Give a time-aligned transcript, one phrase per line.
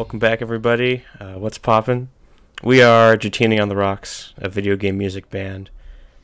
[0.00, 1.04] Welcome back, everybody.
[1.20, 2.08] Uh, what's poppin'?
[2.62, 5.68] We are Dratini on the Rocks, a video game music band,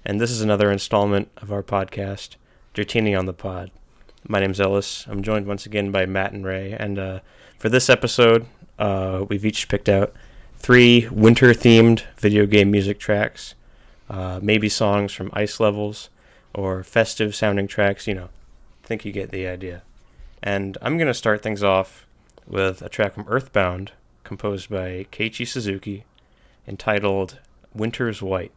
[0.03, 2.37] and this is another installment of our podcast,
[2.75, 3.71] Dratini on the Pod.
[4.27, 5.05] My name's Ellis.
[5.07, 7.21] I'm joined once again by Matt and Ray, and uh,
[7.59, 8.47] for this episode,
[8.79, 10.15] uh, we've each picked out
[10.57, 13.55] three winter-themed video game music tracks,
[14.09, 16.09] uh, maybe songs from ice levels
[16.55, 18.07] or festive-sounding tracks.
[18.07, 18.29] You know,
[18.83, 19.83] I think you get the idea.
[20.43, 22.06] And I'm gonna start things off
[22.47, 23.93] with a track from Earthbound,
[24.25, 26.05] composed by Keiichi Suzuki,
[26.67, 27.39] entitled
[27.75, 28.53] Winter's White.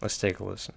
[0.00, 0.74] Let's take a listen.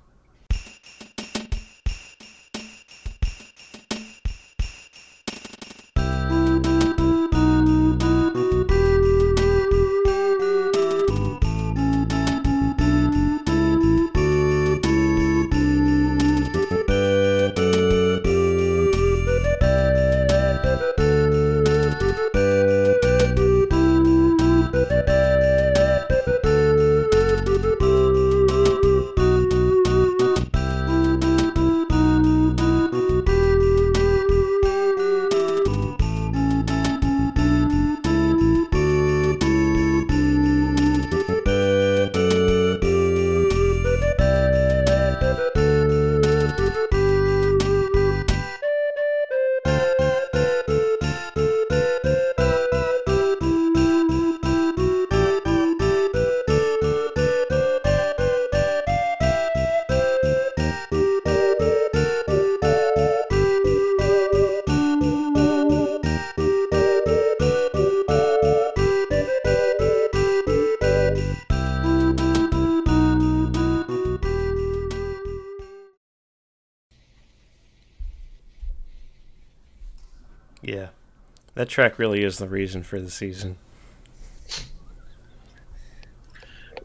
[81.57, 83.57] That track really is the reason for the season.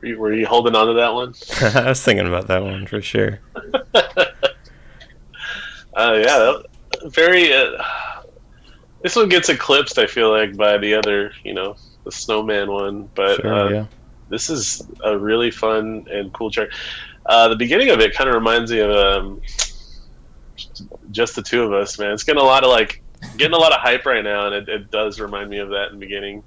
[0.01, 1.35] Were you, were you holding on to that one?
[1.85, 3.39] I was thinking about that one for sure.
[5.95, 7.53] Uh, yeah, that- very.
[7.53, 7.83] Uh,
[9.03, 13.11] this one gets eclipsed, I feel like, by the other, you know, the Snowman one.
[13.15, 13.87] But Sure, uh, yeah.
[14.31, 16.71] this is a really fun and cool track.
[17.27, 19.43] Uh, the beginning of it kind of reminds me of um,
[21.11, 22.13] just the two of us, man.
[22.13, 23.03] It's getting a lot of like
[23.37, 25.89] getting a lot of hype right now, and it, it does remind me of that
[25.89, 26.43] in the beginning.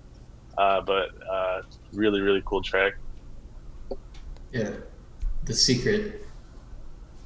[0.58, 1.62] Uh, but uh,
[1.94, 2.94] really, really cool track.
[4.52, 4.72] Yeah,
[5.44, 6.26] the secret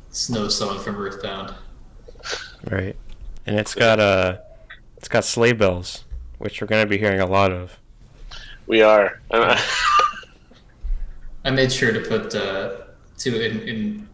[0.09, 1.53] snow song from Earthbound.
[2.69, 2.95] Right,
[3.45, 4.37] and it's got uh,
[4.97, 6.05] it's got sleigh bells,
[6.39, 7.77] which we're gonna be hearing a lot of.
[8.65, 9.21] We are.
[9.31, 9.61] I
[11.51, 12.77] made sure to put uh,
[13.19, 14.07] to in,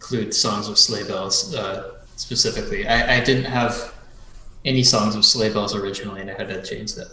[0.00, 2.86] include songs with sleigh bells uh, specifically.
[2.86, 3.94] I, I didn't have
[4.66, 7.08] any songs of sleigh bells originally, and I had to change that.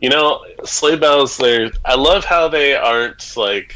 [0.00, 1.36] You know, sleigh bells.
[1.38, 3.74] They I love how they aren't like.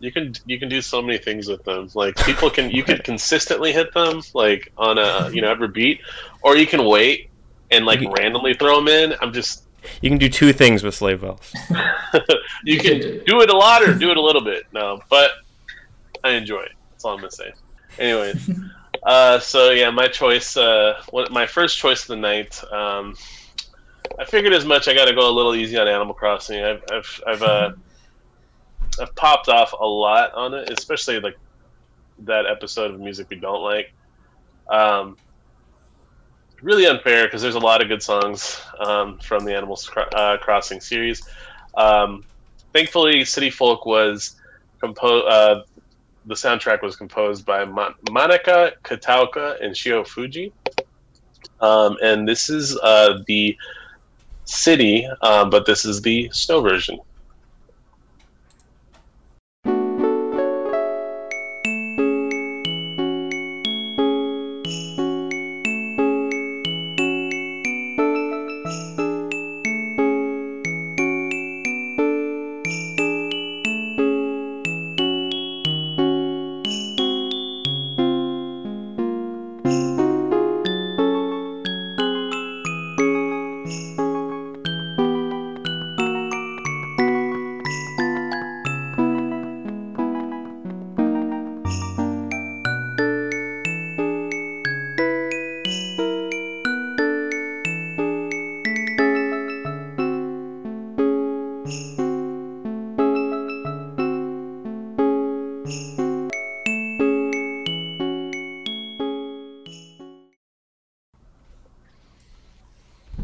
[0.00, 1.88] You can you can do so many things with them.
[1.94, 6.00] Like people can you can consistently hit them like on a you know every beat,
[6.42, 7.30] or you can wait
[7.70, 9.14] and like You- randomly throw them in.
[9.20, 9.64] I'm just
[10.02, 11.52] You can do two things with sleigh bells.
[11.70, 14.64] you You can can- do it a lot or do it a little bit.
[14.72, 15.30] No, but
[16.22, 16.72] I enjoy it.
[16.92, 17.52] That's all I'm gonna say.
[17.98, 18.34] Anyway,
[19.08, 20.54] uh, so yeah, my choice.
[20.54, 22.62] Uh, my first choice of the night.
[22.70, 23.16] Um,
[24.18, 24.86] I figured as much.
[24.86, 26.62] I got to go a little easy on Animal Crossing.
[26.62, 27.72] I've I've I've, uh,
[29.00, 31.38] I've popped off a lot on it, especially like
[32.18, 33.94] that episode of music we don't like.
[34.68, 35.16] Um,
[36.60, 39.80] really unfair because there's a lot of good songs um, from the Animal
[40.14, 41.22] uh, Crossing series.
[41.78, 42.24] Um,
[42.74, 44.36] thankfully, City Folk was
[44.80, 45.64] composed.
[46.28, 50.52] Uh, the soundtrack was composed by Ma- Manaka Kataoka and Shiho Fujii.
[51.60, 53.56] Um, and this is uh, the
[54.44, 56.98] city, um, but this is the snow version.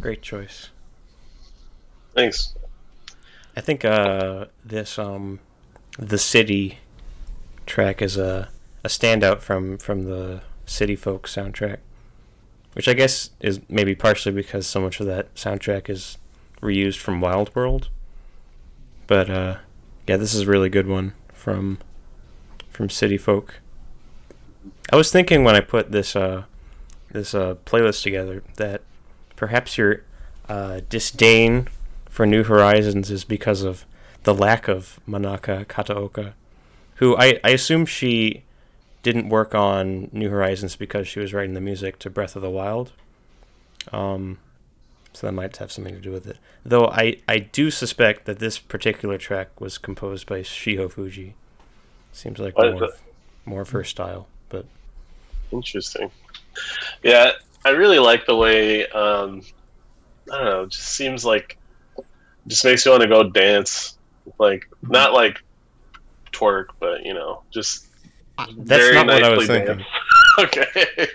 [0.04, 0.68] Great choice.
[2.14, 2.54] Thanks.
[3.56, 5.40] I think uh, this um,
[5.98, 6.80] the city
[7.64, 8.50] track is a
[8.84, 11.78] a standout from from the City Folk soundtrack,
[12.74, 16.18] which I guess is maybe partially because so much of that soundtrack is
[16.60, 17.88] reused from Wild World.
[19.06, 19.56] But uh,
[20.06, 21.78] yeah, this is a really good one from
[22.68, 23.54] from City Folk.
[24.92, 26.44] I was thinking when I put this uh,
[27.10, 28.82] this uh, playlist together that
[29.36, 30.02] perhaps your
[30.48, 31.68] uh, disdain
[32.08, 33.84] for New Horizons is because of
[34.24, 36.32] the lack of Manaka Kataoka,
[36.96, 38.44] who I, I assume she
[39.02, 42.50] didn't work on New Horizons because she was writing the music to Breath of the
[42.50, 42.92] Wild.
[43.92, 44.38] Um,
[45.12, 46.38] so that might have something to do with it.
[46.64, 51.34] Though I, I do suspect that this particular track was composed by Shiho Fujii.
[52.12, 52.88] Seems like What more,
[53.44, 54.64] more of her style, but
[55.52, 56.10] Interesting.
[57.02, 57.32] Yeah,
[57.64, 58.86] I really like the way.
[58.88, 59.42] Um,
[60.32, 60.62] I don't know.
[60.62, 61.58] It just seems like
[62.46, 63.98] just makes you want to go dance.
[64.38, 65.42] Like not like
[66.32, 67.88] twerk, but you know, just
[68.38, 69.86] that's very not what I was nicely thinking.
[70.40, 71.08] okay.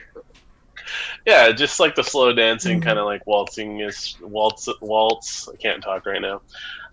[1.26, 2.84] yeah, just like the slow dancing, Mhm.
[2.84, 4.68] kind of like waltzing is waltz.
[4.82, 5.50] Waltz.
[5.50, 6.42] I can't talk right now.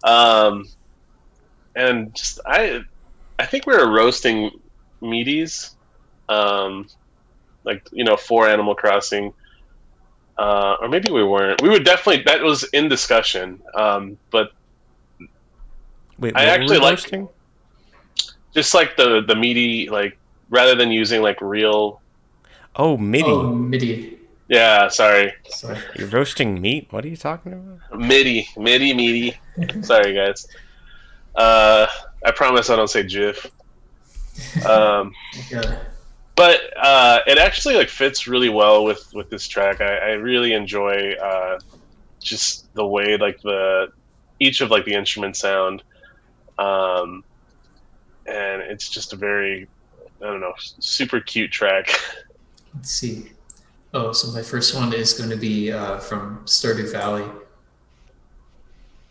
[0.05, 0.67] Um,
[1.75, 2.81] and just I,
[3.39, 4.51] I think we were roasting
[5.03, 5.75] meaties,
[6.29, 6.89] um,
[7.65, 9.33] like you know, for Animal Crossing.
[10.39, 11.63] Uh, or maybe we weren't.
[11.63, 12.23] We would definitely.
[12.25, 13.61] That was in discussion.
[13.75, 14.53] Um, but
[16.19, 17.29] Wait, I actually we like- roasting?
[18.55, 20.17] just like the the meaty, like
[20.51, 22.01] rather than using like real.
[22.77, 23.25] Oh, MIDI.
[23.31, 24.19] Oh, MIDI.
[24.49, 25.33] Yeah, sorry.
[25.49, 25.79] Sorry.
[25.99, 26.87] You're roasting meat?
[26.91, 27.99] What are you talking about?
[27.99, 29.37] MIDI, MIDI, meaty.
[29.83, 30.47] Sorry, guys.
[31.35, 31.87] Uh,
[32.25, 33.51] I promise I don't say GIF.
[34.67, 35.13] Um,
[35.51, 35.79] Yeah.
[36.37, 39.81] But uh, it actually like fits really well with with this track.
[39.81, 41.59] I, I really enjoy uh,
[42.21, 43.89] just the way like the
[44.39, 45.83] each of like the instruments sound,
[46.59, 47.25] um,
[48.27, 49.67] and it's just a very
[50.23, 51.89] I don't know super cute track.
[52.75, 53.33] Let's see.
[53.95, 57.25] Oh, so my first one is going to be uh, from Stardew Valley.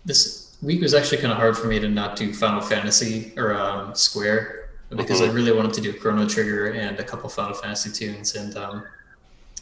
[0.05, 3.55] This week was actually kind of hard for me to not do Final Fantasy or
[3.55, 4.64] um, Square
[4.95, 5.33] because I Mhm.
[5.35, 8.83] really wanted to do Chrono Trigger and a couple Final Fantasy tunes and um,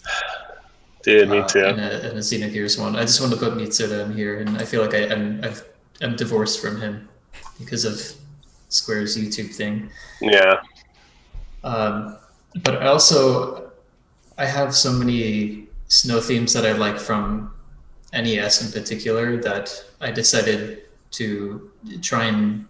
[1.03, 1.65] Dude, me uh, too.
[1.65, 2.95] and, a, and a Xenogears one.
[2.95, 5.63] I just wanted to put Mitsuda in here, and I feel like I, I'm I've,
[6.01, 7.09] I'm divorced from him
[7.59, 7.99] because of
[8.69, 9.89] Square's YouTube thing.
[10.21, 10.61] Yeah.
[11.63, 12.17] Um,
[12.63, 13.71] but I also
[14.37, 17.51] I have so many snow themes that I like from
[18.13, 21.69] NES in particular that I decided to
[22.01, 22.65] try and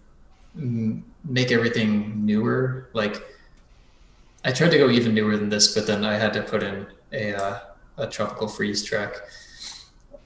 [0.58, 2.88] mm, make everything newer.
[2.92, 3.22] Like
[4.44, 6.86] I tried to go even newer than this, but then I had to put in
[7.12, 7.60] a uh,
[7.96, 9.14] a tropical freeze track.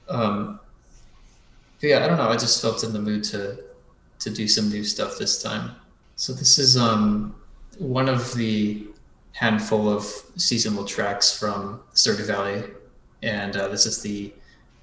[0.09, 0.59] Um,
[1.81, 2.29] yeah, I don't know.
[2.29, 3.63] I just felt in the mood to
[4.19, 5.75] to do some new stuff this time.
[6.15, 7.35] So this is um
[7.77, 8.87] one of the
[9.31, 10.03] handful of
[10.35, 12.63] seasonal tracks from Stardew Valley,
[13.23, 14.33] and uh, this is the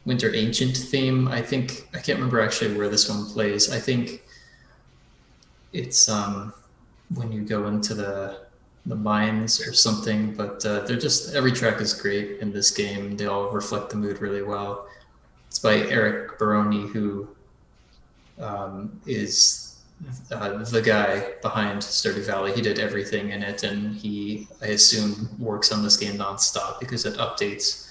[0.07, 1.29] Winter Ancient theme.
[1.29, 3.71] I think I can't remember actually where this one plays.
[3.71, 4.23] I think
[5.77, 6.53] it's um,
[7.15, 8.47] when you go into the
[8.87, 10.33] the mines or something.
[10.35, 13.17] But uh, they're just every track is great in this game.
[13.17, 14.89] They all reflect the mood really well.
[15.49, 17.29] It's by Eric Barone, who
[18.39, 19.79] um, is
[20.31, 22.53] uh, the guy behind Stardew Valley.
[22.53, 27.07] He did everything in it, and he, I assume, works on this game nonstop because
[27.07, 27.89] it updates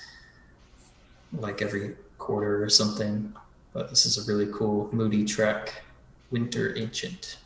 [1.34, 3.34] like every quarter or something.
[3.74, 5.84] But this is a really cool, moody track,
[6.32, 7.38] Winter Ancient.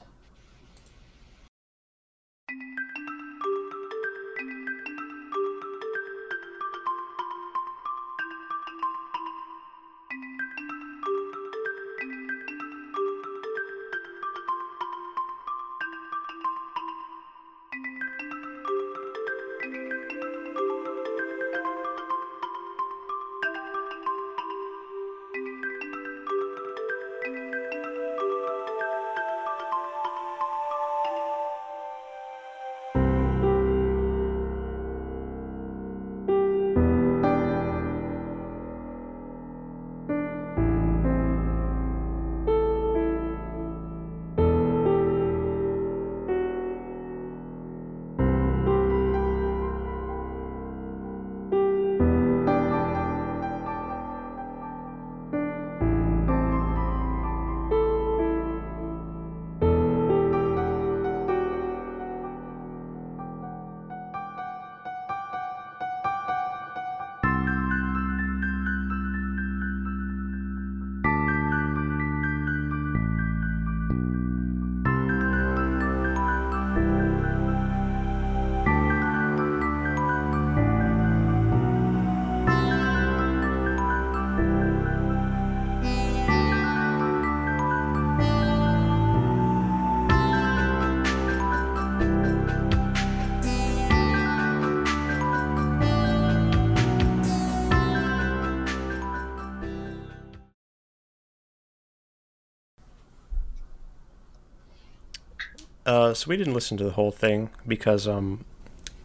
[105.90, 108.46] Uh, so we didn't listen to the whole thing because um,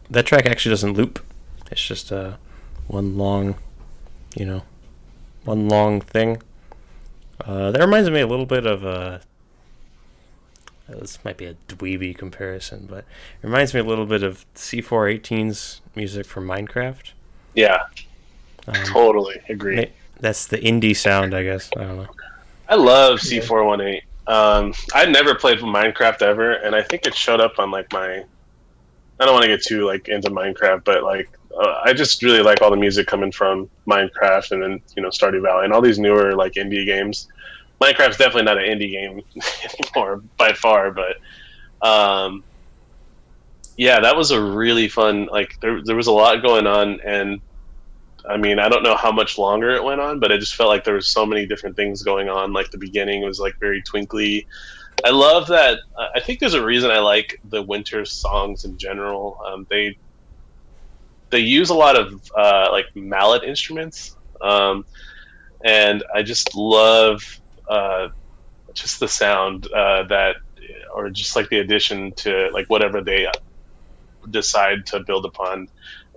[0.07, 1.19] that track actually doesn't loop.
[1.71, 2.33] It's just uh,
[2.87, 3.55] one long,
[4.35, 4.61] you know,
[5.45, 6.43] one long thing.
[7.43, 9.17] Uh, that reminds me a little bit of uh,
[10.87, 15.81] this might be a dweeby comparison, but it reminds me a little bit of C418's
[15.95, 17.13] music from Minecraft.
[17.55, 17.79] Yeah,
[18.67, 19.87] Um, totally agree.
[20.19, 21.71] that's the indie sound, I guess.
[21.75, 22.07] I don't know.
[22.69, 24.01] I love C418.
[24.27, 28.23] Um, I'd never played Minecraft ever, and I think it showed up on like my.
[29.17, 32.41] I don't want to get too like into Minecraft, but like uh, I just really
[32.41, 35.81] like all the music coming from Minecraft and then you know Stardew Valley and all
[35.81, 37.27] these newer like indie games.
[37.81, 39.21] Minecraft's definitely not an indie game
[39.95, 41.17] anymore by far, but
[41.87, 42.43] um,
[43.77, 45.27] yeah, that was a really fun.
[45.27, 47.41] Like there, there was a lot going on, and
[48.29, 50.69] I mean, I don't know how much longer it went on, but it just felt
[50.69, 52.53] like there was so many different things going on.
[52.53, 54.47] Like the beginning was like very twinkly.
[55.05, 55.79] I love that.
[55.97, 59.39] uh, I think there's a reason I like the winter songs in general.
[59.45, 59.97] Um, they
[61.29, 64.85] they use a lot of uh, like mallet instruments, um,
[65.63, 67.21] and I just love
[67.69, 68.09] uh,
[68.73, 70.37] just the sound uh, that,
[70.93, 73.27] or just like the addition to like whatever they
[74.31, 75.67] decide to build upon.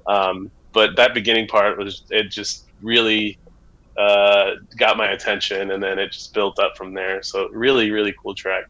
[0.07, 3.39] Um, but that beginning part was it just really
[3.99, 7.23] uh, got my attention, and then it just built up from there.
[7.23, 8.65] So really, really cool track.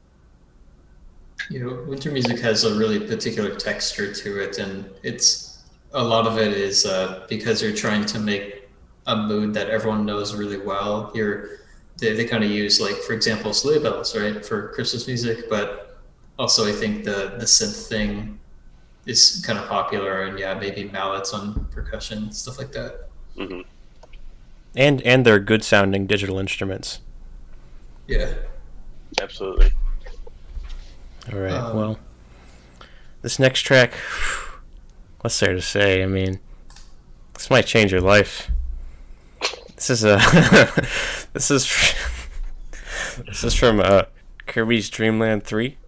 [1.51, 5.63] You know, winter music has a really particular texture to it, and it's
[5.93, 8.69] a lot of it is uh, because you're trying to make
[9.07, 11.11] a mood that everyone knows really well.
[11.15, 11.59] You're
[11.99, 15.99] they, they kind of use like, for example, sleigh bells, right, for Christmas music, but
[16.39, 18.39] also I think the the synth thing
[19.09, 23.09] is kind of popular, and yeah, maybe mallets on percussion stuff like that.
[23.37, 23.63] hmm
[24.77, 27.01] And and they're good sounding digital instruments.
[28.07, 28.33] Yeah.
[29.21, 29.73] Absolutely.
[31.33, 31.53] All right.
[31.53, 31.99] Um, well,
[33.23, 33.95] this next track,
[35.21, 36.03] what's there to say?
[36.03, 36.41] I mean,
[37.35, 38.51] this might change your life.
[39.75, 40.17] This is a
[41.33, 41.67] this is
[43.27, 44.03] this is from uh,
[44.47, 45.79] Kirby's Dream Land Three.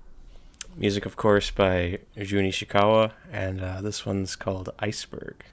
[0.80, 5.44] Music, of course, by Jun Ishikawa, and uh, this one's called Iceberg.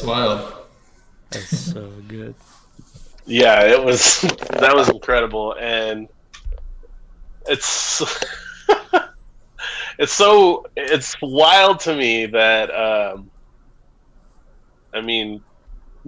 [0.00, 0.52] That one's wild.
[1.30, 2.34] That's so good.
[3.26, 6.08] Yeah, it was that was incredible, and
[7.48, 8.02] it's
[9.98, 13.30] it's so it's wild to me that um,
[14.94, 15.42] I mean,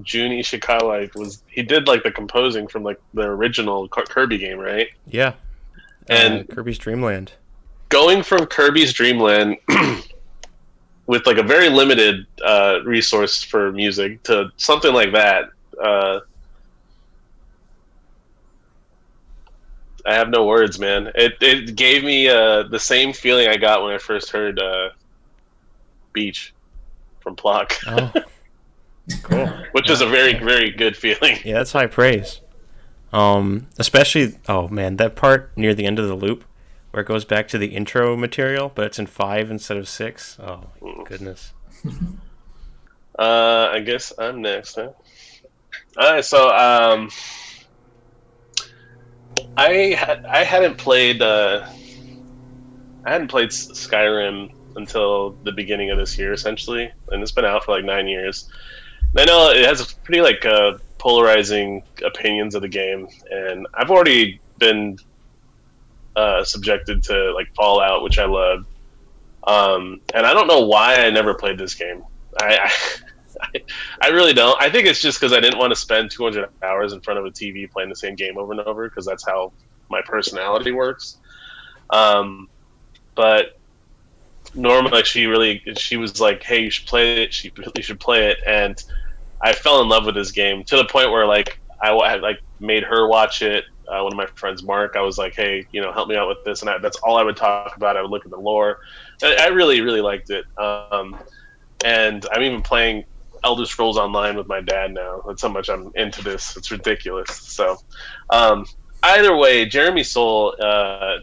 [0.02, 4.88] Jun Ishikawa was he did like the composing from like the original Kirby game, right?
[5.06, 5.34] Yeah.
[6.08, 7.32] And- uh, Kirby's Dream Land.
[7.88, 9.56] going from Kirby's Dream Land
[11.08, 15.46] with like a very limited uh, resource for music to something like that.
[15.82, 16.20] Uh,
[20.06, 21.10] I have no words, man.
[21.14, 24.90] It it gave me uh, the same feeling I got when I first heard uh,
[26.12, 26.54] "Beach"
[27.20, 28.12] from Plok, Oh,
[29.22, 29.46] cool.
[29.72, 31.38] which is a very very good feeling.
[31.44, 32.40] Yeah, that's high praise.
[33.12, 36.44] Um, especially oh man, that part near the end of the loop
[36.98, 40.36] where it goes back to the intro material, but it's in five instead of six.
[40.40, 41.52] Oh my goodness.
[43.18, 44.76] Uh, I guess I'm next.
[44.76, 44.92] Huh?
[45.96, 47.10] All right, so um,
[49.56, 51.68] I had I hadn't played uh,
[53.04, 57.64] I hadn't played Skyrim until the beginning of this year, essentially, and it's been out
[57.64, 58.48] for like nine years.
[59.10, 63.90] And I know it has pretty like uh, polarizing opinions of the game, and I've
[63.90, 64.96] already been
[66.18, 68.66] uh, subjected to like Fallout, which I love.
[69.44, 72.02] Um, and I don't know why I never played this game.
[72.42, 72.70] I,
[73.40, 73.60] I,
[74.02, 74.60] I really don't.
[74.60, 77.26] I think it's just because I didn't want to spend 200 hours in front of
[77.26, 79.52] a TV playing the same game over and over because that's how
[79.88, 81.18] my personality works.
[81.90, 82.48] Um,
[83.14, 83.58] but
[84.54, 87.32] Norma, she really, she was like, "Hey, you should play it.
[87.32, 88.82] She really should play it." And
[89.40, 92.40] I fell in love with this game to the point where like I, I like
[92.58, 93.64] made her watch it.
[93.88, 96.28] Uh, one of my friends, Mark, I was like, "Hey, you know, help me out
[96.28, 97.96] with this," and I, that's all I would talk about.
[97.96, 98.80] I would look at the lore.
[99.22, 100.44] I, I really, really liked it.
[100.58, 101.18] Um,
[101.84, 103.04] and I'm even playing
[103.44, 105.22] Elder Scrolls Online with my dad now.
[105.26, 106.56] That's how much I'm into this.
[106.56, 107.34] It's ridiculous.
[107.34, 107.78] So,
[108.30, 108.66] um,
[109.02, 111.18] either way, Jeremy Soule uh,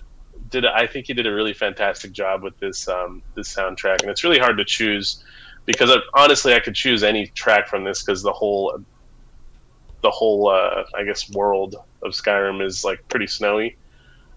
[0.49, 0.65] did.
[0.65, 4.23] I think he did a really fantastic job with this um, this soundtrack, and it's
[4.23, 5.23] really hard to choose
[5.65, 8.83] because I, honestly, I could choose any track from this because the whole
[10.01, 13.75] the whole uh, I guess world of Skyrim is like pretty snowy.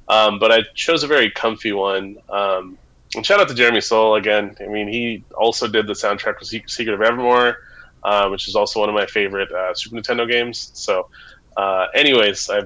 [0.08, 2.16] Um, but I chose a very comfy one.
[2.30, 2.78] Um,
[3.14, 4.56] and shout out to Jeremy Soule again.
[4.60, 7.58] I mean, he also did the soundtrack for Secret of Evermore,
[8.02, 10.70] uh, which is also one of my favorite uh, Super Nintendo games.
[10.74, 11.08] So,
[11.56, 12.62] uh, anyways, I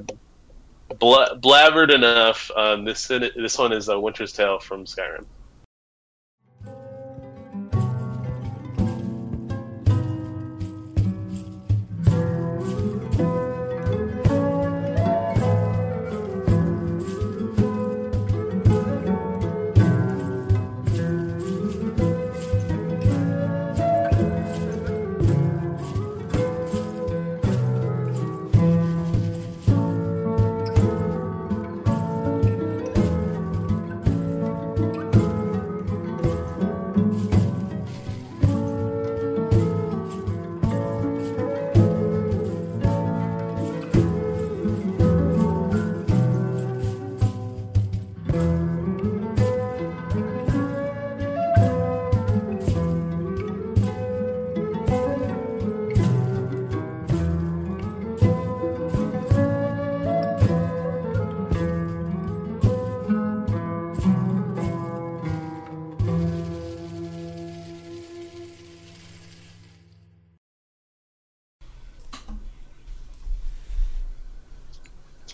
[0.98, 2.50] bla- blabbered enough.
[2.56, 5.24] Um, this this one is a Winter's Tale from Skyrim.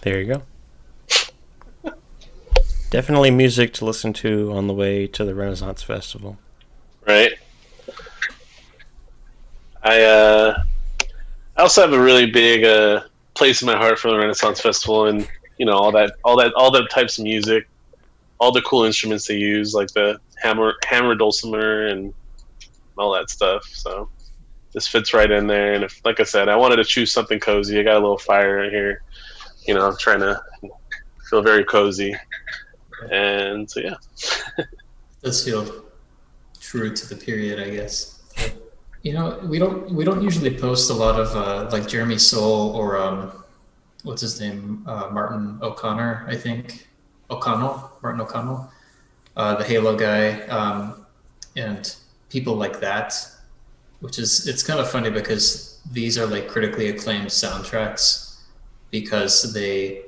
[0.09, 0.41] There you
[1.85, 1.93] go.
[2.89, 6.39] Definitely music to listen to on the way to the Renaissance Festival.
[7.07, 7.33] Right.
[9.83, 10.63] I uh,
[11.59, 13.03] I also have a really big uh,
[13.35, 16.55] place in my heart for the Renaissance Festival, and you know all that, all that,
[16.55, 17.69] all the types of music,
[18.39, 22.15] all the cool instruments they use, like the hammer, hammer dulcimer, and
[22.97, 23.63] all that stuff.
[23.65, 24.09] So
[24.73, 25.75] this fits right in there.
[25.75, 27.79] And if, like I said, I wanted to choose something cozy.
[27.79, 29.03] I got a little fire in here
[29.69, 30.41] you know, trying to
[31.29, 32.17] feel very cozy.
[33.13, 33.95] And so, yeah.
[35.23, 35.85] does feel
[36.59, 38.21] true to the period, I guess.
[39.03, 42.73] You know, we don't we don't usually post a lot of uh, like Jeremy Soule
[42.75, 43.45] or um,
[44.03, 46.89] what's his name, uh, Martin O'Connor, I think,
[47.31, 48.71] O'Connell, Martin O'Connell,
[49.37, 51.07] uh, the Halo guy, um,
[51.57, 51.95] and
[52.31, 53.15] people like that.
[54.01, 58.28] Which is it's kind of funny because these are like critically acclaimed soundtracks
[58.91, 60.03] because they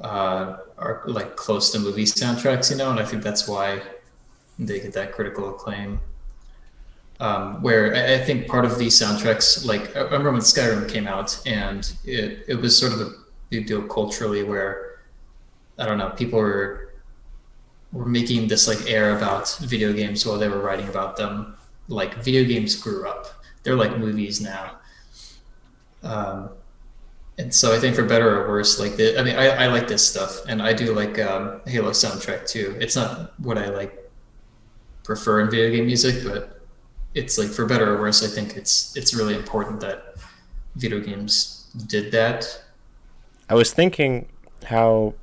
[0.00, 3.82] uh, are like close to movie soundtracks, you know, and I think that's why
[4.58, 6.00] they get that critical acclaim.
[7.18, 11.06] Um, where I, I, think part of these soundtracks, like I remember when Skyrim came
[11.06, 13.10] out, and it it was sort of a
[13.50, 15.00] big deal culturally, where
[15.78, 16.94] I don't know, people were
[17.92, 21.56] were making this like air about video games while they were writing about them.
[21.88, 23.26] Like video games grew up;
[23.64, 24.78] they're like movies now.
[26.02, 26.50] Um,
[27.38, 29.88] and so I think for better or worse, like the, I mean, I, I like
[29.88, 32.76] this stuff, and I do like um, Halo soundtrack too.
[32.80, 34.10] It's not what I like
[35.04, 36.60] prefer in video game music, but
[37.14, 40.16] it's like for better or worse, I think it's it's really important that
[40.76, 42.62] video games did that.
[43.48, 44.28] I was thinking
[44.66, 45.14] how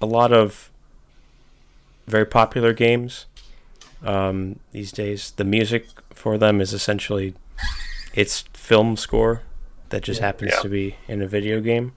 [0.00, 0.70] a lot of
[2.06, 3.26] very popular games
[4.04, 7.34] um, these days, the music for them is essentially
[8.14, 9.42] it's film score
[9.90, 10.60] that just happens yeah.
[10.60, 11.92] to be in a video game,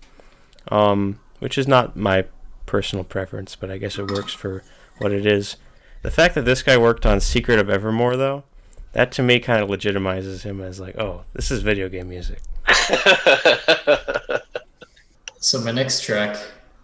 [0.69, 2.25] um, which is not my
[2.65, 4.63] personal preference, but I guess it works for
[4.99, 5.57] what it is.
[6.01, 8.43] The fact that this guy worked on Secret of Evermore, though,
[8.93, 12.41] that to me kind of legitimizes him as like, oh, this is video game music.
[15.41, 16.37] So my next track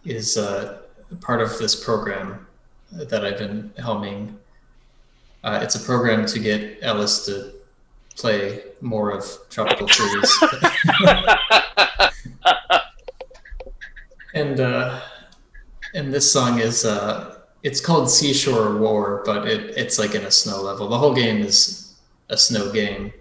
[0.05, 0.77] is uh,
[1.19, 2.47] part of this program
[2.89, 4.35] that I've been helming.
[5.43, 7.51] Uh, it's a program to get Ellis to
[8.15, 10.43] play more of Tropical Freeze.
[14.33, 15.01] and uh,
[15.93, 20.31] and this song is uh, it's called Seashore War, but it, it's like in a
[20.31, 20.87] snow level.
[20.87, 21.95] The whole game is
[22.29, 23.13] a snow game.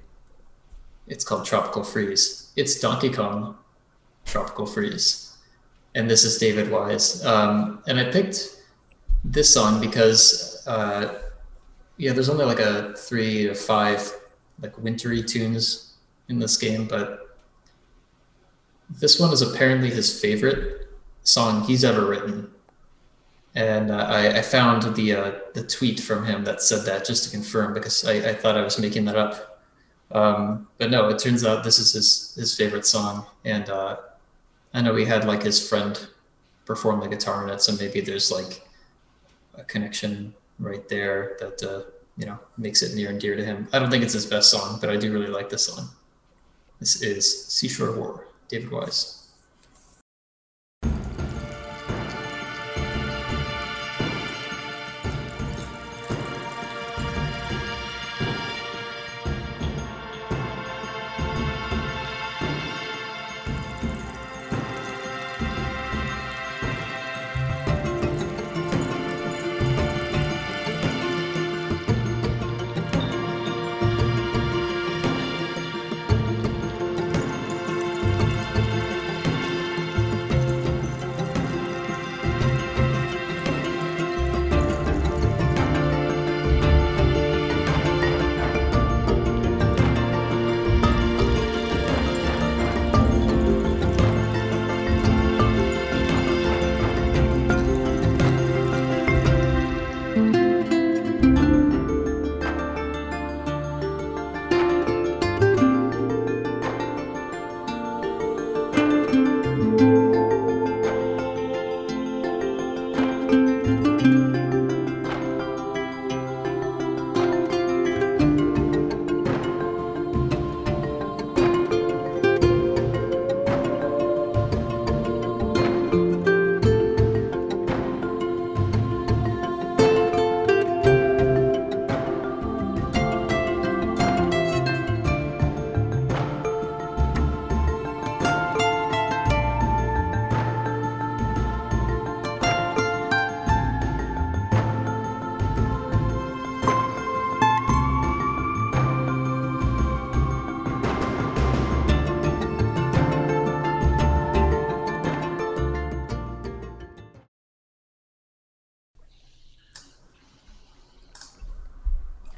[1.07, 2.52] It's called Tropical Freeze.
[2.57, 3.57] It's Donkey Kong
[4.24, 5.37] Tropical Freeze,
[5.94, 7.24] and this is David Wise.
[7.24, 8.57] Um, and I picked
[9.24, 11.20] this song because uh,
[11.96, 14.12] yeah, there's only like a three to five
[14.61, 15.95] like wintry tunes
[16.29, 17.37] in this game, but
[18.88, 20.88] this one is apparently his favorite
[21.23, 22.51] song he's ever written.
[23.55, 27.25] And uh, I, I, found the uh, the tweet from him that said that just
[27.25, 29.62] to confirm because I, I thought I was making that up.
[30.11, 33.97] Um, but no, it turns out this is his his favorite song, and uh,
[34.75, 36.05] I know he had like his friend
[36.64, 38.67] perform the guitar in it, so maybe there's like
[39.55, 43.68] a connection right there that uh, you know makes it near and dear to him.
[43.72, 45.88] I don't think it's his best song, but I do really like this song.
[46.81, 49.23] This is Seashore War, David Wise.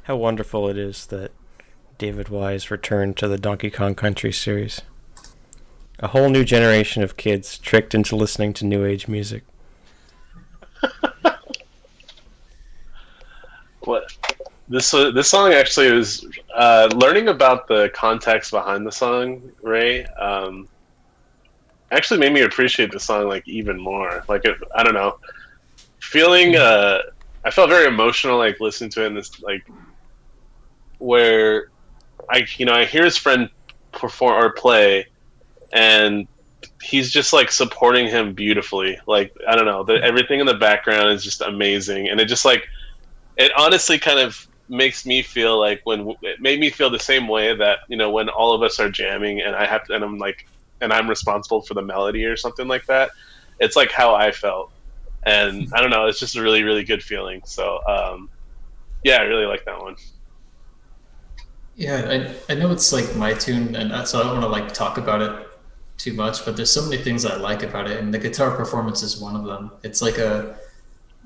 [0.07, 1.31] How wonderful it is that
[1.97, 4.81] David Wise returned to the Donkey Kong Country series.
[5.99, 9.43] A whole new generation of kids tricked into listening to new age music.
[13.81, 14.15] what
[14.69, 19.51] this uh, this song actually was uh, learning about the context behind the song.
[19.61, 20.69] Ray um,
[21.91, 24.23] actually made me appreciate the song like even more.
[24.29, 25.19] Like it, I don't know,
[25.99, 26.55] feeling.
[26.55, 26.99] Uh,
[27.43, 29.67] I felt very emotional like listening to it in this like
[30.99, 31.69] where
[32.29, 33.49] I you know I hear his friend
[33.91, 35.07] perform or play,
[35.71, 36.27] and
[36.81, 38.97] he's just like supporting him beautifully.
[39.07, 42.45] Like I don't know, the, everything in the background is just amazing, and it just
[42.45, 42.67] like
[43.37, 47.27] it honestly kind of makes me feel like when it made me feel the same
[47.27, 50.03] way that you know when all of us are jamming and I have to, and
[50.03, 50.47] I'm like
[50.81, 53.11] and I'm responsible for the melody or something like that.
[53.59, 54.71] It's like how I felt,
[55.23, 56.05] and I don't know.
[56.05, 57.41] It's just a really really good feeling.
[57.45, 58.29] So um,
[59.03, 59.95] yeah, I really like that one.
[61.77, 64.73] Yeah, I, I know it's like my tune, and so I don't want to like
[64.73, 65.47] talk about it
[65.97, 69.03] too much, but there's so many things I like about it, and the guitar performance
[69.03, 69.71] is one of them.
[69.83, 70.57] It's like a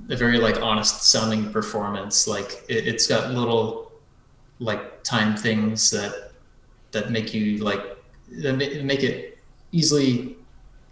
[0.10, 2.28] a very like honest sounding performance.
[2.28, 3.94] Like it, it's got little
[4.60, 6.32] like time things that
[6.92, 7.82] that make you like
[8.44, 9.40] that make it
[9.72, 10.36] easily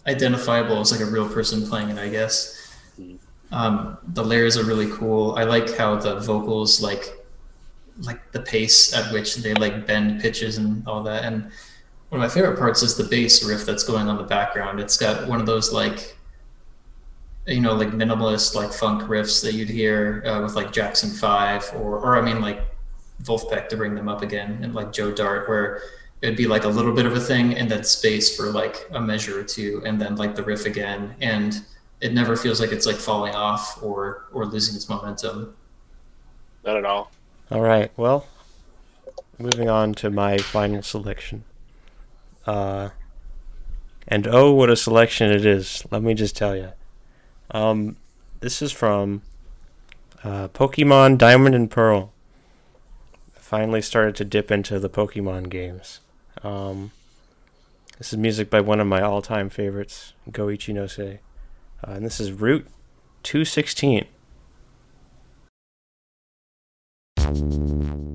[0.08, 1.98] identifiable as like a real person playing it.
[1.98, 2.56] I guess.
[2.98, 3.17] Mm-hmm.
[3.54, 5.36] Um, the layers are really cool.
[5.36, 7.18] I like how the vocals like
[8.02, 11.26] like the pace at which they like bend pitches and all that.
[11.26, 11.44] And
[12.10, 14.80] one of my favorite parts is the bass riff that's going on the background.
[14.80, 16.16] It's got one of those like
[17.48, 21.70] you know like minimalist like funk riffs that you'd hear uh, with like Jackson Five
[21.76, 22.62] or or I mean like
[23.24, 25.82] Vulfpeck to bring them up again and like Joe Dart where
[26.22, 29.02] it'd be like a little bit of a thing and then space for like a
[29.02, 31.62] measure or two and then like the riff again and
[32.02, 35.56] it never feels like it's like falling off or or losing its momentum
[36.66, 37.12] Not at all.
[37.52, 37.92] All right.
[37.98, 38.28] Well,
[39.40, 41.46] moving on to my final selection.
[42.46, 42.90] Uh,
[44.08, 45.84] and oh, what a selection it is!
[45.90, 46.74] Let me just tell you.
[47.50, 47.96] Um,
[48.42, 49.24] this is from
[50.24, 52.12] uh, Pokemon Diamond and Pearl.
[53.36, 56.02] I finally started to dip into the Pokemon games.
[56.44, 56.92] Um,
[57.98, 61.20] this is music by one of my all-time favorites, Go Ichinose,
[61.84, 62.68] uh, and this is Route
[63.24, 64.06] 216.
[67.30, 68.09] あっ。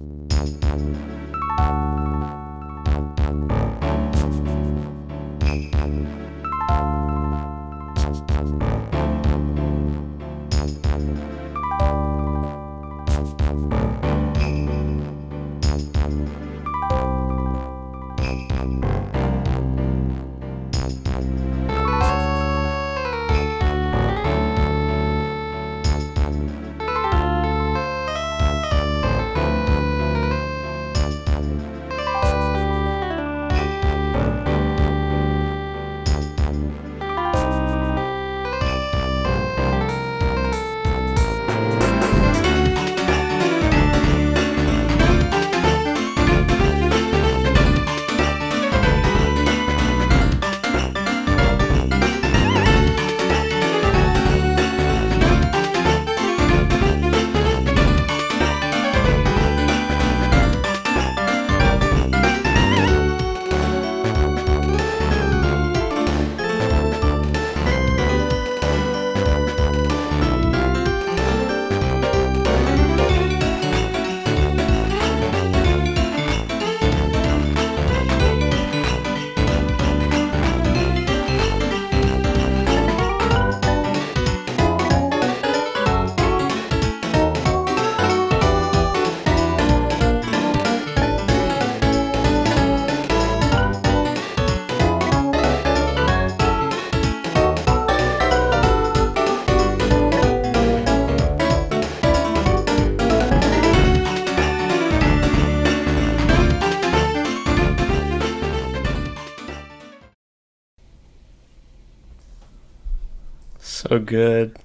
[113.95, 114.57] So good.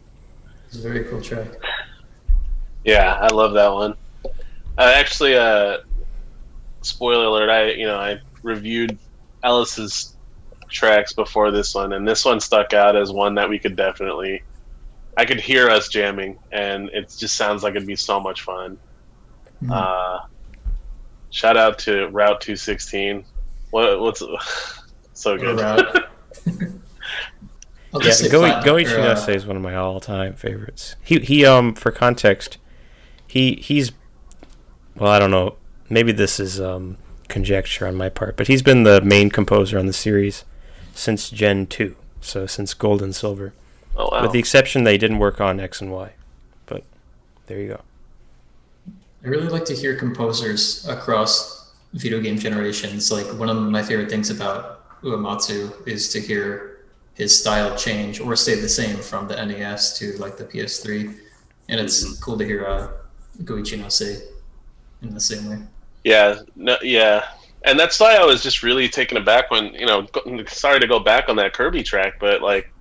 [0.65, 1.50] it's a very cool track
[2.84, 3.94] Yeah, I love that one.
[4.26, 4.32] Uh,
[4.96, 5.78] actually, uh,
[6.82, 7.50] spoiler alert!
[7.52, 8.98] I you know I reviewed
[9.44, 10.15] Ellis's
[10.68, 14.42] tracks before this one, and this one stuck out as one that we could definitely.
[15.15, 18.80] I could hear us jamming, and it just sounds like it'd be so much fun.
[19.62, 19.72] Mhm.
[19.72, 20.26] Uh,
[21.30, 23.26] shout out to Route Two Sixteen.
[23.70, 24.22] What what's
[25.13, 26.06] so What a good?
[27.93, 30.95] I'll Yeah, just Go flat- Goichi uh, is one of my all-time favorites.
[31.04, 32.58] He he um for context,
[33.28, 33.91] he he's
[34.95, 35.56] well I don't know
[35.89, 36.97] maybe this is um
[37.28, 40.45] conjecture on my part, but he's been the main composer on the series
[40.93, 43.54] since Gen two, so since Gold and Silver,
[43.95, 44.21] Oh wow!
[44.23, 46.12] with the exception he didn't work on X and Y.
[46.65, 46.84] But
[47.47, 47.82] there you go.
[49.23, 53.12] I really like to hear composers across video game generations.
[53.12, 56.79] Like one of my favorite things about Uematsu is to hear
[57.20, 61.14] his style change or stay the same from the NES to like the PS3,
[61.68, 62.88] and it's cool to hear uh,
[63.44, 64.24] Goichi Se
[65.02, 65.60] in the same way.
[66.06, 67.26] Yeah, no, yeah,
[67.66, 70.08] and that style was just really taken aback when you know.
[70.48, 72.72] Sorry to go back on that Kirby track, but like,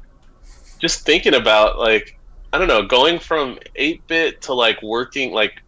[0.79, 2.16] just thinking about like,
[2.53, 5.61] I don't know, going from eight bit to like working like,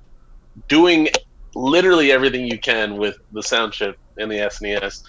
[0.69, 1.09] doing
[1.57, 5.03] literally everything you can with the sound chip in the SNES,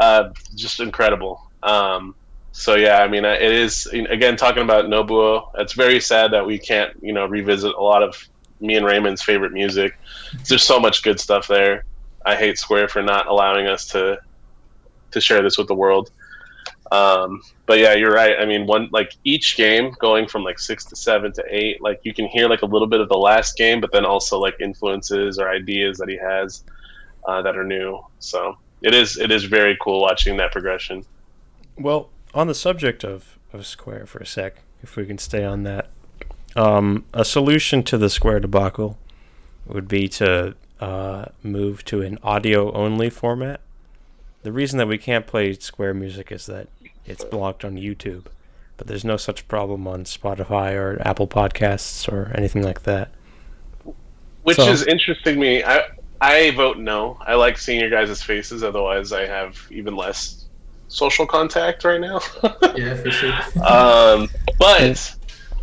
[0.00, 1.50] uh, just incredible.
[1.62, 2.14] Um,
[2.56, 5.50] so yeah, I mean, it is again talking about Nobuo.
[5.58, 8.16] It's very sad that we can't you know revisit a lot of
[8.60, 9.98] me and Raymond's favorite music.
[10.48, 11.84] There's so much good stuff there.
[12.24, 14.18] I hate Square for not allowing us to
[15.10, 16.10] to share this with the world.
[16.90, 18.36] Um, but yeah, you're right.
[18.40, 22.00] I mean, one like each game going from like six to seven to eight, like
[22.04, 24.54] you can hear like a little bit of the last game, but then also like
[24.60, 26.64] influences or ideas that he has
[27.28, 28.02] uh, that are new.
[28.18, 31.04] So it is it is very cool watching that progression.
[31.76, 35.62] Well, on the subject of, of Square for a sec, if we can stay on
[35.64, 35.88] that,
[36.54, 38.98] um, a solution to the Square debacle
[39.66, 43.60] would be to uh, move to an audio only format.
[44.42, 46.68] The reason that we can't play Square music is that
[47.04, 48.26] it's blocked on YouTube,
[48.76, 53.10] but there's no such problem on Spotify or Apple Podcasts or anything like that.
[54.42, 55.64] Which So- is interesting to me.
[55.64, 55.88] I
[56.20, 57.18] I vote no.
[57.26, 58.62] I like seeing your guys' faces.
[58.64, 60.45] Otherwise, I have even less
[60.88, 62.20] social contact right now.
[62.76, 63.32] yeah, for sure.
[63.64, 65.16] um, but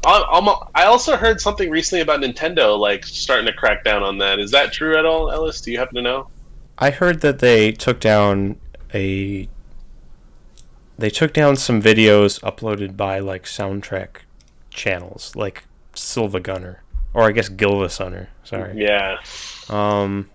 [0.05, 4.39] I, I also heard something recently about Nintendo, like starting to crack down on that.
[4.39, 5.61] Is that true at all, Ellis?
[5.61, 6.27] Do you happen to know?
[6.77, 8.59] I heard that they took down
[8.93, 9.47] a.
[10.97, 14.17] They took down some videos uploaded by like soundtrack
[14.69, 15.63] channels, like
[15.95, 16.83] Silva Gunner,
[17.13, 18.29] or I guess Gilva Gunner.
[18.43, 18.83] Sorry.
[18.83, 19.17] Yeah.
[19.69, 20.29] Um.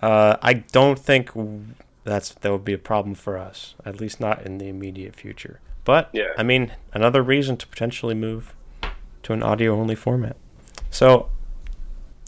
[0.00, 1.30] Uh, I don't think
[2.10, 5.60] that's that would be a problem for us, at least not in the immediate future.
[5.84, 6.32] But yeah.
[6.36, 8.54] I mean, another reason to potentially move
[9.22, 10.36] to an audio only format.
[10.90, 11.30] So,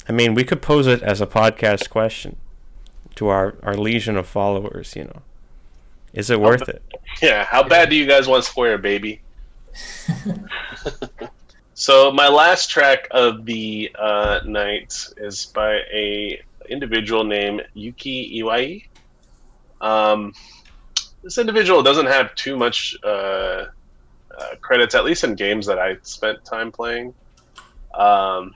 [0.08, 2.36] I mean, we could pose it as a podcast question
[3.16, 5.22] to our, our legion of followers, you know.
[6.12, 6.82] Is it worth it?
[7.22, 7.44] Yeah.
[7.44, 9.20] How bad do you guys want Square, baby?
[11.74, 18.84] so my last track of the uh, night is by a individual named Yuki Iwai.
[19.82, 20.32] Um,
[21.22, 23.66] this individual doesn't have too much uh, uh,
[24.60, 27.14] credits, at least in games that I spent time playing.
[27.94, 28.54] Um,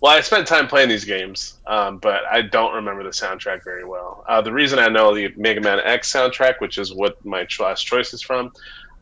[0.00, 3.84] well, I spent time playing these games, um, but I don't remember the soundtrack very
[3.84, 4.24] well.
[4.28, 7.86] Uh, the reason I know the Mega Man X soundtrack, which is what my last
[7.86, 8.52] choice is from,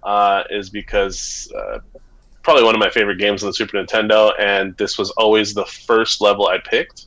[0.02, 1.78] uh, is because uh,
[2.42, 5.66] probably one of my favorite games on the Super Nintendo, and this was always the
[5.66, 7.06] first level I picked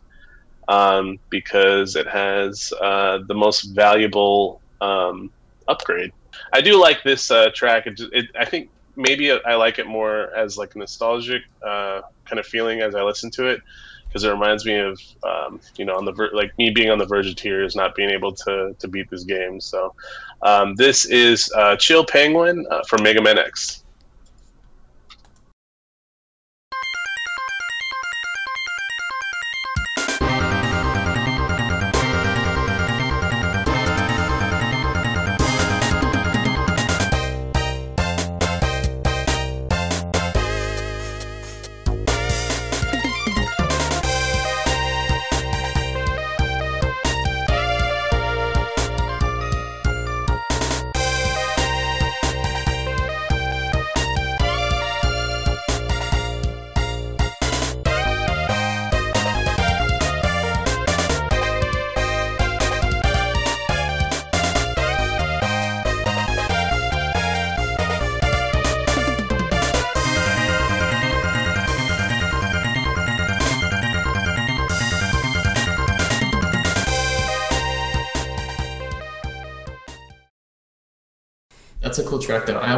[0.68, 5.32] um, because it has uh, the most valuable um,
[5.68, 6.12] upgrade.
[6.54, 7.88] I do like this uh, track.
[7.88, 12.40] It, it, I think maybe I like it more as like a nostalgic uh, kind
[12.40, 13.62] of feeling as I listen to it
[14.08, 16.98] because it reminds me of um, you know on the ver- like me being on
[16.98, 19.60] the verge of tears, not being able to to beat this game.
[19.60, 19.94] So
[20.42, 23.85] um, this is uh, Chill Penguin uh, from Mega Man X.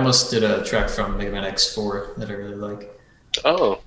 [0.07, 2.97] almost did a track from Mega Man X4 that I really like.
[3.43, 3.81] Oh.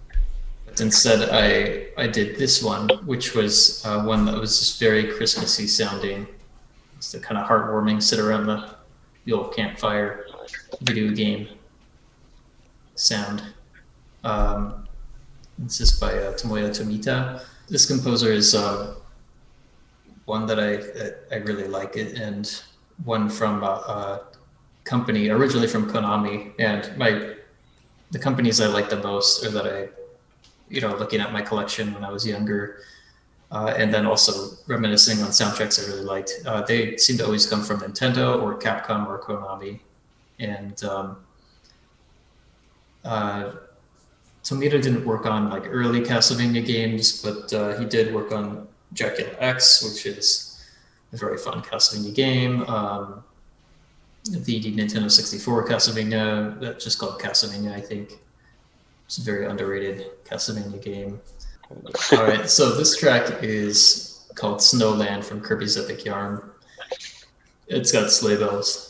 [0.66, 5.04] But instead, I I did this one, which was uh, one that was just very
[5.14, 6.26] Christmassy sounding.
[6.98, 8.76] It's the kind of heartwarming, sit around the,
[9.24, 10.26] the old campfire
[10.82, 11.48] video game
[12.96, 13.42] sound.
[14.22, 14.86] Um,
[15.58, 17.42] this is by uh, Tomoya Tomita.
[17.70, 18.96] This composer is uh,
[20.26, 22.44] one that I that I really like, it, and
[23.04, 24.18] one from uh, uh
[24.84, 27.34] company originally from Konami, and my
[28.10, 29.88] the companies I like the most or that I,
[30.68, 32.80] you know, looking at my collection when I was younger,
[33.52, 36.32] uh, and then also reminiscing on soundtracks I really liked.
[36.44, 39.80] Uh, they seem to always come from Nintendo or Capcom or Konami,
[40.38, 41.16] and um,
[43.04, 43.52] uh,
[44.42, 49.30] Tomita didn't work on like early Castlevania games, but uh, he did work on Dracula
[49.38, 50.64] X, which is
[51.12, 52.62] a very fun Castlevania game.
[52.62, 53.22] Um,
[54.24, 58.18] the Nintendo 64 Castlevania, that's just called Castlevania, I think.
[59.06, 61.20] It's a very underrated Castlevania game.
[62.12, 66.42] All right, so this track is called Snowland from Kirby's Epic Yarn.
[67.66, 68.89] It's got sleigh bells.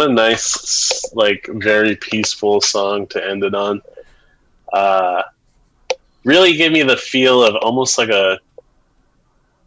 [0.00, 3.82] What a nice, like, very peaceful song to end it on.
[4.72, 5.22] Uh,
[6.24, 8.38] really gave me the feel of almost like a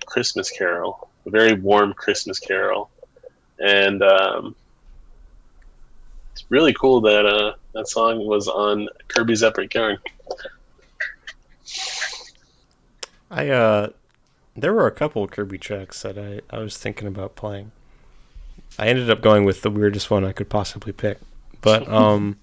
[0.07, 2.89] Christmas carol, a very warm Christmas carol,
[3.59, 4.55] and um,
[6.31, 9.99] it's really cool that uh, that song was on Kirby's Epic Yarn.
[13.29, 13.89] I uh,
[14.55, 17.71] there were a couple Kirby tracks that I I was thinking about playing.
[18.77, 21.19] I ended up going with the weirdest one I could possibly pick,
[21.61, 22.37] but um,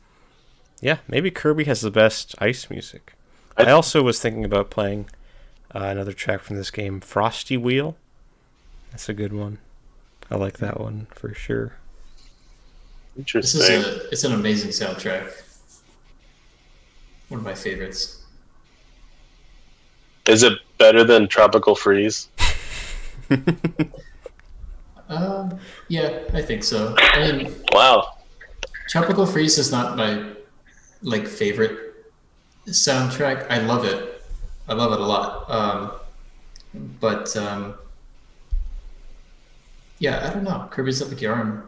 [0.81, 3.15] yeah, maybe Kirby has the best ice music.
[3.57, 5.07] I, I also was thinking about playing
[5.75, 7.97] uh, another track from this game, Frosty Wheel.
[8.91, 9.59] That's a good one.
[10.31, 11.75] I like that one for sure.
[13.17, 13.61] Interesting.
[13.61, 15.33] This is a, it's an amazing soundtrack.
[17.29, 18.25] One of my favorites.
[20.27, 22.29] Is it better than Tropical Freeze?
[25.11, 25.59] um,
[25.89, 26.95] yeah, I think so.
[26.99, 28.17] I mean, wow.
[28.89, 30.25] Tropical Freeze is not my
[31.03, 31.95] like favorite
[32.67, 33.47] soundtrack.
[33.51, 34.23] I love it.
[34.69, 35.51] I love it a lot.
[35.51, 35.93] Um,
[37.01, 37.75] but um,
[39.99, 40.69] yeah, I don't know.
[40.71, 41.65] Kirby's Epic Yarn.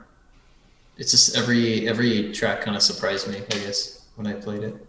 [0.97, 3.39] It's just every every track kind of surprised me.
[3.39, 4.87] I guess when I played it.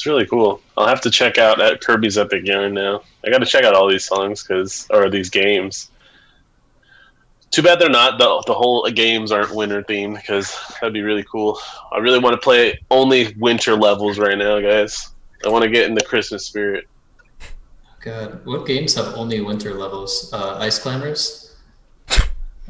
[0.00, 0.62] It's really cool.
[0.78, 3.02] I'll have to check out at Kirby's Epic Yarn now.
[3.22, 5.90] I got to check out all these songs because or these games.
[7.50, 11.26] Too bad they're not the the whole games aren't winter themed because that'd be really
[11.30, 11.60] cool.
[11.92, 15.10] I really want to play only winter levels right now, guys.
[15.44, 16.88] I want to get in the Christmas spirit.
[18.00, 20.32] God, what games have only winter levels?
[20.32, 21.56] Uh, Ice Climbers.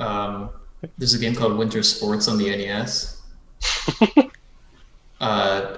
[0.00, 0.50] Um,
[0.98, 3.22] there's a game called Winter Sports on the NES.
[5.20, 5.76] uh,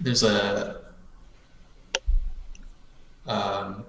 [0.00, 0.80] there's a
[3.26, 3.84] um,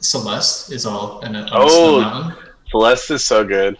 [0.00, 2.00] Celeste is all in a, Oh.
[2.00, 2.36] mountain,
[2.70, 3.78] Celeste is so good.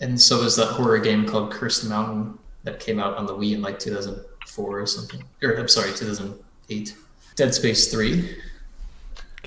[0.00, 3.54] and so is that horror game called Cursed Mountain that came out on the Wii
[3.54, 5.22] in like 2004 or something.
[5.42, 6.94] Or I'm sorry, 2008.
[7.36, 8.36] Dead Space 3.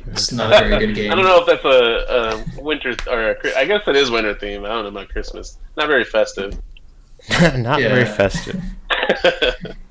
[0.08, 1.12] It's not a very good game.
[1.12, 4.10] I don't know if that's a, a winter or a, Chri- I guess it is
[4.12, 4.66] winter theme.
[4.66, 5.58] I don't know about Christmas.
[5.78, 6.54] Not very festive.
[7.56, 8.62] Not very festive.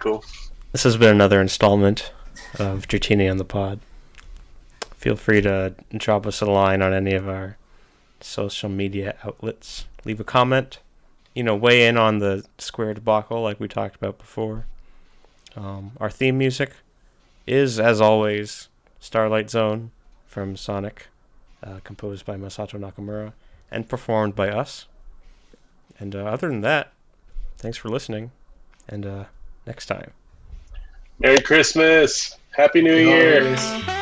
[0.00, 0.24] cool.
[0.72, 2.12] This has been another installment
[2.58, 3.80] of Dratini on the Pod.
[4.94, 7.56] Feel free to drop us a line on any of our
[8.20, 9.86] social media outlets.
[10.04, 10.80] Leave a comment.
[11.34, 14.66] You know, weigh in on the square debacle like we talked about before.
[15.56, 16.72] Um, our theme music
[17.46, 19.90] is, as always, Starlight Zone
[20.26, 21.08] from Sonic,
[21.62, 23.32] uh, composed by Masato Nakamura
[23.70, 24.86] and performed by us.
[25.98, 26.92] And uh, other than that,
[27.58, 28.32] thanks for listening.
[28.88, 29.24] And uh,
[29.70, 30.10] next time.
[31.20, 32.36] Merry Christmas.
[32.56, 33.44] Happy New Year.
[33.44, 33.99] Always.